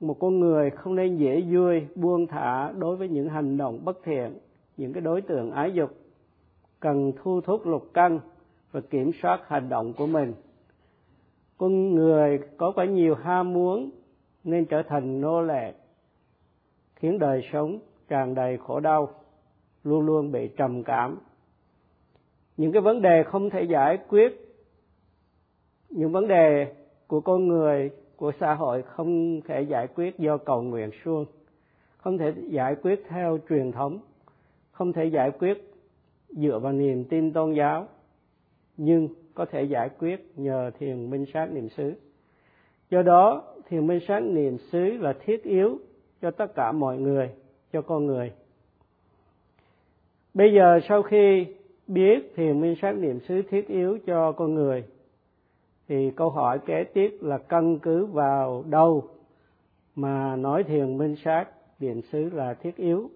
một 0.00 0.16
con 0.20 0.40
người 0.40 0.70
không 0.70 0.94
nên 0.94 1.16
dễ 1.16 1.40
vui 1.40 1.86
buông 1.94 2.26
thả 2.26 2.72
đối 2.72 2.96
với 2.96 3.08
những 3.08 3.28
hành 3.28 3.56
động 3.56 3.84
bất 3.84 3.98
thiện, 4.04 4.38
những 4.76 4.92
cái 4.92 5.00
đối 5.00 5.20
tượng 5.20 5.50
ái 5.50 5.72
dục, 5.72 5.90
cần 6.80 7.12
thu 7.16 7.40
thúc 7.40 7.66
lục 7.66 7.90
căn 7.94 8.20
và 8.72 8.80
kiểm 8.80 9.10
soát 9.22 9.40
hành 9.46 9.68
động 9.68 9.92
của 9.92 10.06
mình. 10.06 10.34
Con 11.58 11.94
người 11.94 12.38
có 12.56 12.72
quá 12.74 12.84
nhiều 12.84 13.14
ham 13.14 13.52
muốn 13.52 13.90
nên 14.44 14.64
trở 14.66 14.82
thành 14.88 15.20
nô 15.20 15.42
lệ, 15.42 15.72
khiến 16.94 17.18
đời 17.18 17.48
sống 17.52 17.78
tràn 18.08 18.34
đầy 18.34 18.58
khổ 18.58 18.80
đau, 18.80 19.08
luôn 19.84 20.06
luôn 20.06 20.32
bị 20.32 20.48
trầm 20.56 20.82
cảm 20.82 21.18
những 22.56 22.72
cái 22.72 22.82
vấn 22.82 23.02
đề 23.02 23.22
không 23.22 23.50
thể 23.50 23.62
giải 23.62 23.98
quyết, 24.08 24.56
những 25.90 26.12
vấn 26.12 26.28
đề 26.28 26.74
của 27.06 27.20
con 27.20 27.48
người, 27.48 27.90
của 28.16 28.32
xã 28.40 28.54
hội 28.54 28.82
không 28.82 29.40
thể 29.40 29.62
giải 29.62 29.86
quyết 29.94 30.18
do 30.18 30.36
cầu 30.36 30.62
nguyện 30.62 30.90
suông, 31.04 31.24
không 31.96 32.18
thể 32.18 32.34
giải 32.48 32.76
quyết 32.82 33.04
theo 33.08 33.38
truyền 33.48 33.72
thống, 33.72 33.98
không 34.70 34.92
thể 34.92 35.04
giải 35.04 35.30
quyết 35.30 35.72
dựa 36.28 36.58
vào 36.58 36.72
niềm 36.72 37.04
tin 37.04 37.32
tôn 37.32 37.52
giáo, 37.52 37.86
nhưng 38.76 39.08
có 39.34 39.44
thể 39.44 39.62
giải 39.62 39.88
quyết 39.98 40.32
nhờ 40.36 40.70
thiền 40.78 41.10
minh 41.10 41.24
sát 41.34 41.46
niệm 41.52 41.68
xứ. 41.68 41.94
Do 42.90 43.02
đó, 43.02 43.54
thiền 43.68 43.86
minh 43.86 44.00
sát 44.08 44.20
niệm 44.20 44.58
xứ 44.58 44.78
là 44.78 45.12
thiết 45.12 45.42
yếu 45.42 45.78
cho 46.22 46.30
tất 46.30 46.54
cả 46.54 46.72
mọi 46.72 46.98
người, 46.98 47.30
cho 47.72 47.82
con 47.82 48.06
người. 48.06 48.32
Bây 50.34 50.52
giờ 50.54 50.80
sau 50.88 51.02
khi 51.02 51.46
biết 51.86 52.32
thiền 52.36 52.60
minh 52.60 52.74
sát 52.82 52.92
niệm 52.92 53.20
xứ 53.28 53.42
thiết 53.50 53.68
yếu 53.68 53.98
cho 54.06 54.32
con 54.32 54.54
người. 54.54 54.84
Thì 55.88 56.10
câu 56.16 56.30
hỏi 56.30 56.58
kế 56.66 56.84
tiếp 56.84 57.18
là 57.20 57.38
căn 57.38 57.78
cứ 57.78 58.06
vào 58.06 58.64
đâu 58.68 59.04
mà 59.94 60.36
nói 60.36 60.64
thiền 60.64 60.98
minh 60.98 61.16
sát, 61.24 61.46
niệm 61.80 62.02
xứ 62.02 62.30
là 62.32 62.54
thiết 62.54 62.76
yếu? 62.76 63.10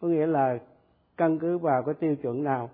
Có 0.00 0.08
nghĩa 0.08 0.26
là 0.26 0.58
căn 1.16 1.38
cứ 1.38 1.58
vào 1.58 1.82
cái 1.82 1.94
tiêu 1.94 2.16
chuẩn 2.16 2.44
nào? 2.44 2.70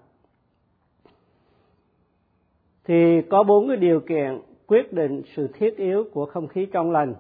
Thì 2.85 3.23
có 3.31 3.43
bốn 3.43 3.69
cái 3.69 3.77
điều 3.77 4.01
kiện 4.01 4.41
quyết 4.67 4.93
định 4.93 5.23
sự 5.37 5.49
thiết 5.55 5.77
yếu 5.77 6.05
của 6.13 6.27
không 6.27 6.49
khí 6.49 6.67
trong 6.73 6.91
lành. 6.91 7.15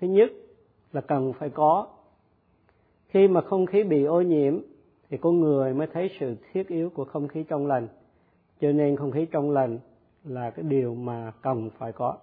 Thứ 0.00 0.06
nhất 0.06 0.30
là 0.92 1.00
cần 1.00 1.32
phải 1.32 1.50
có. 1.50 1.86
Khi 3.08 3.28
mà 3.28 3.40
không 3.40 3.66
khí 3.66 3.82
bị 3.82 4.04
ô 4.04 4.20
nhiễm 4.20 4.58
thì 5.14 5.18
con 5.18 5.40
người 5.40 5.74
mới 5.74 5.86
thấy 5.86 6.10
sự 6.20 6.36
thiết 6.52 6.68
yếu 6.68 6.90
của 6.90 7.04
không 7.04 7.28
khí 7.28 7.44
trong 7.48 7.66
lành. 7.66 7.88
Cho 8.60 8.72
nên 8.72 8.96
không 8.96 9.10
khí 9.10 9.26
trong 9.30 9.50
lành 9.50 9.78
là 10.24 10.50
cái 10.50 10.64
điều 10.68 10.94
mà 10.94 11.32
cần 11.42 11.70
phải 11.78 11.92
có. 11.92 12.16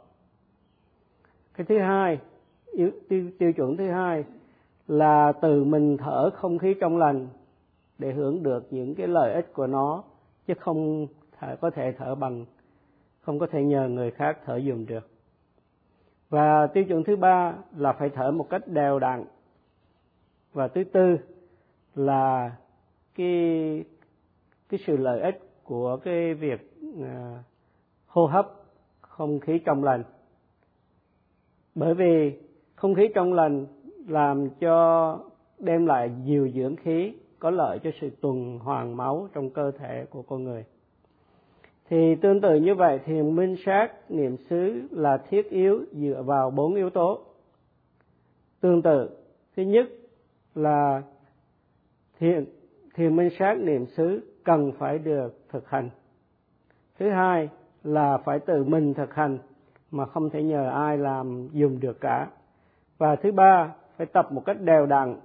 Cái 1.53 1.65
thứ 1.69 1.79
hai 1.79 2.19
tiêu, 2.77 2.91
tiêu, 3.39 3.53
chuẩn 3.53 3.77
thứ 3.77 3.91
hai 3.91 4.23
là 4.87 5.31
từ 5.41 5.63
mình 5.63 5.97
thở 5.97 6.29
không 6.29 6.57
khí 6.57 6.75
trong 6.81 6.97
lành 6.97 7.27
để 7.97 8.13
hưởng 8.13 8.43
được 8.43 8.73
những 8.73 8.95
cái 8.95 9.07
lợi 9.07 9.33
ích 9.33 9.53
của 9.53 9.67
nó 9.67 10.03
chứ 10.47 10.53
không 10.59 11.07
thể, 11.39 11.55
có 11.61 11.69
thể 11.69 11.93
thở 11.97 12.15
bằng 12.15 12.45
không 13.21 13.39
có 13.39 13.47
thể 13.47 13.63
nhờ 13.63 13.89
người 13.89 14.11
khác 14.11 14.37
thở 14.45 14.57
dùng 14.57 14.85
được. 14.85 15.09
Và 16.29 16.67
tiêu 16.67 16.83
chuẩn 16.83 17.03
thứ 17.03 17.15
ba 17.15 17.53
là 17.77 17.93
phải 17.93 18.09
thở 18.09 18.31
một 18.31 18.49
cách 18.49 18.67
đều 18.67 18.99
đặn. 18.99 19.25
Và 20.53 20.67
thứ 20.67 20.83
tư 20.83 21.17
là 21.95 22.51
cái 23.15 23.83
cái 24.69 24.79
sự 24.87 24.97
lợi 24.97 25.21
ích 25.21 25.39
của 25.63 25.97
cái 26.03 26.33
việc 26.33 26.71
à, 27.01 27.43
hô 28.07 28.25
hấp 28.25 28.47
không 29.01 29.39
khí 29.39 29.59
trong 29.65 29.83
lành. 29.83 30.03
Bởi 31.75 31.93
vì 31.93 32.39
không 32.75 32.95
khí 32.95 33.09
trong 33.15 33.33
lành 33.33 33.65
làm 34.07 34.49
cho 34.49 35.19
đem 35.59 35.85
lại 35.85 36.11
nhiều 36.25 36.49
dưỡng 36.49 36.75
khí 36.75 37.13
có 37.39 37.49
lợi 37.49 37.79
cho 37.83 37.89
sự 38.01 38.09
tuần 38.21 38.59
hoàn 38.59 38.97
máu 38.97 39.27
trong 39.33 39.49
cơ 39.49 39.71
thể 39.71 40.05
của 40.09 40.21
con 40.21 40.43
người. 40.43 40.65
Thì 41.89 42.15
tương 42.15 42.41
tự 42.41 42.55
như 42.55 42.75
vậy 42.75 42.99
thiền 43.05 43.35
minh 43.35 43.55
sát 43.65 44.11
niệm 44.11 44.37
xứ 44.37 44.87
là 44.91 45.17
thiết 45.17 45.49
yếu 45.49 45.85
dựa 45.91 46.23
vào 46.25 46.51
bốn 46.51 46.75
yếu 46.75 46.89
tố. 46.89 47.19
Tương 48.59 48.81
tự 48.81 49.09
thứ 49.55 49.63
nhất 49.63 49.87
là 50.55 51.03
thiền 52.19 52.45
thiền 52.95 53.15
minh 53.15 53.29
sát 53.39 53.57
niệm 53.57 53.85
xứ 53.85 54.21
cần 54.43 54.71
phải 54.77 54.99
được 54.99 55.39
thực 55.49 55.69
hành. 55.69 55.89
Thứ 56.99 57.09
hai 57.09 57.49
là 57.83 58.17
phải 58.17 58.39
tự 58.39 58.63
mình 58.63 58.93
thực 58.93 59.13
hành 59.13 59.37
mà 59.91 60.05
không 60.05 60.29
thể 60.29 60.43
nhờ 60.43 60.69
ai 60.69 60.97
làm 60.97 61.47
dùng 61.51 61.79
được 61.79 62.01
cả. 62.01 62.27
Và 62.97 63.15
thứ 63.15 63.31
ba 63.31 63.73
phải 63.97 64.07
tập 64.07 64.31
một 64.31 64.45
cách 64.45 64.61
đều 64.61 64.85
đặn. 64.85 65.15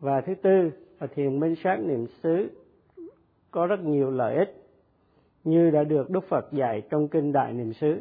Và 0.00 0.20
thứ 0.20 0.34
tư 0.34 0.70
là 1.00 1.06
thiền 1.06 1.40
minh 1.40 1.54
sát 1.64 1.76
niệm 1.80 2.06
xứ 2.22 2.50
có 3.50 3.66
rất 3.66 3.80
nhiều 3.80 4.10
lợi 4.10 4.36
ích 4.36 4.62
như 5.44 5.70
đã 5.70 5.84
được 5.84 6.10
Đức 6.10 6.24
Phật 6.28 6.52
dạy 6.52 6.82
trong 6.90 7.08
kinh 7.08 7.32
Đại 7.32 7.52
Niệm 7.52 7.72
xứ. 7.72 8.00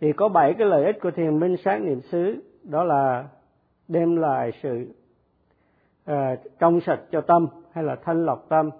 Thì 0.00 0.12
có 0.12 0.28
bảy 0.28 0.54
cái 0.58 0.66
lợi 0.66 0.84
ích 0.84 1.00
của 1.00 1.10
thiền 1.10 1.38
minh 1.40 1.56
sát 1.64 1.80
niệm 1.82 2.00
xứ 2.00 2.42
đó 2.62 2.84
là 2.84 3.28
đem 3.88 4.16
lại 4.16 4.52
sự 4.62 4.86
uh, 6.10 6.14
trong 6.58 6.80
sạch 6.80 7.00
cho 7.10 7.20
tâm 7.20 7.46
hay 7.78 7.84
là 7.84 7.96
thanh 7.96 8.26
lọc 8.26 8.48
tâm. 8.48 8.70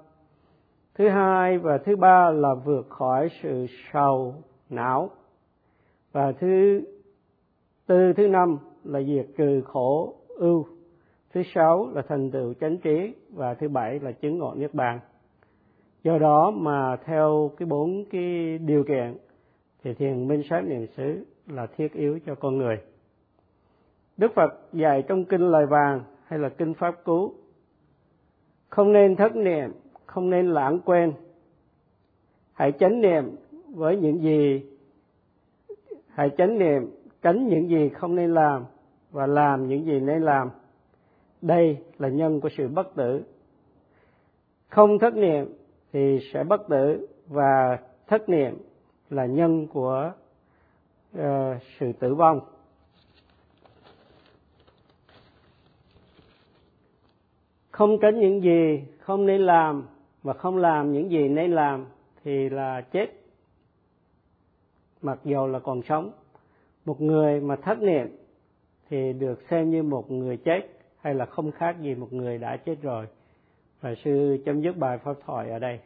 Thứ 0.94 1.08
hai 1.08 1.58
và 1.58 1.78
thứ 1.78 1.96
ba 1.96 2.30
là 2.30 2.54
vượt 2.54 2.86
khỏi 2.88 3.28
sự 3.42 3.66
sầu 3.92 4.34
não. 4.70 5.10
Và 6.12 6.32
thứ 6.32 6.82
tư, 7.86 8.12
thứ 8.16 8.28
năm 8.28 8.58
là 8.84 9.02
diệt 9.02 9.26
trừ 9.36 9.62
khổ 9.64 10.14
ưu. 10.28 10.66
Thứ 11.34 11.42
sáu 11.54 11.88
là 11.94 12.02
thành 12.08 12.30
tựu 12.30 12.54
chánh 12.54 12.78
trí 12.78 13.14
và 13.30 13.54
thứ 13.54 13.68
bảy 13.68 14.00
là 14.00 14.12
chứng 14.12 14.38
ngộ 14.38 14.54
niết 14.54 14.74
bàn 14.74 15.00
do 16.02 16.18
đó 16.18 16.50
mà 16.50 16.96
theo 17.04 17.50
cái 17.56 17.66
bốn 17.66 18.04
cái 18.10 18.58
điều 18.58 18.84
kiện 18.84 19.16
thì 19.82 19.94
thiền 19.94 20.28
minh 20.28 20.42
sát 20.50 20.60
niệm 20.64 20.86
xứ 20.96 21.24
là 21.46 21.66
thiết 21.66 21.92
yếu 21.92 22.18
cho 22.26 22.34
con 22.34 22.58
người 22.58 22.76
đức 24.16 24.32
phật 24.34 24.60
dạy 24.72 25.02
trong 25.08 25.24
kinh 25.24 25.40
lời 25.40 25.66
vàng 25.66 26.00
hay 26.24 26.38
là 26.38 26.48
kinh 26.48 26.74
pháp 26.74 27.04
cú 27.04 27.32
không 28.68 28.92
nên 28.92 29.16
thất 29.16 29.36
niệm 29.36 29.72
không 30.06 30.30
nên 30.30 30.54
lãng 30.54 30.80
quên. 30.84 31.12
Hãy 32.52 32.72
chánh 32.72 33.00
niệm 33.00 33.36
với 33.74 33.96
những 33.96 34.22
gì 34.22 34.62
hãy 36.08 36.30
chánh 36.38 36.58
niệm 36.58 36.90
tránh 37.22 37.48
những 37.48 37.68
gì 37.68 37.88
không 37.88 38.14
nên 38.14 38.34
làm 38.34 38.64
và 39.10 39.26
làm 39.26 39.68
những 39.68 39.84
gì 39.84 40.00
nên 40.00 40.22
làm. 40.22 40.50
Đây 41.42 41.78
là 41.98 42.08
nhân 42.08 42.40
của 42.40 42.48
sự 42.56 42.68
bất 42.68 42.94
tử. 42.94 43.22
Không 44.68 44.98
thất 44.98 45.14
niệm 45.14 45.54
thì 45.92 46.18
sẽ 46.32 46.44
bất 46.44 46.68
tử 46.68 47.06
và 47.26 47.78
thất 48.06 48.28
niệm 48.28 48.58
là 49.10 49.26
nhân 49.26 49.66
của 49.66 50.12
uh, 51.18 51.22
sự 51.78 51.92
tử 51.92 52.14
vong. 52.14 52.40
Không 57.78 57.98
tránh 57.98 58.20
những 58.20 58.42
gì 58.42 58.82
không 58.98 59.26
nên 59.26 59.40
làm 59.40 59.86
và 60.22 60.32
không 60.32 60.56
làm 60.56 60.92
những 60.92 61.10
gì 61.10 61.28
nên 61.28 61.52
làm 61.52 61.86
thì 62.24 62.48
là 62.48 62.80
chết. 62.80 63.06
Mặc 65.02 65.18
dù 65.24 65.46
là 65.46 65.58
còn 65.58 65.82
sống, 65.82 66.12
một 66.84 67.00
người 67.00 67.40
mà 67.40 67.56
thất 67.56 67.82
niệm 67.82 68.16
thì 68.90 69.12
được 69.12 69.42
xem 69.50 69.70
như 69.70 69.82
một 69.82 70.10
người 70.10 70.36
chết 70.36 70.60
hay 71.00 71.14
là 71.14 71.26
không 71.26 71.52
khác 71.52 71.76
gì 71.80 71.94
một 71.94 72.12
người 72.12 72.38
đã 72.38 72.56
chết 72.56 72.82
rồi. 72.82 73.06
Và 73.80 73.94
sư 74.04 74.38
chấm 74.46 74.60
dứt 74.60 74.76
bài 74.76 74.98
pháp 74.98 75.14
thoại 75.26 75.50
ở 75.50 75.58
đây. 75.58 75.80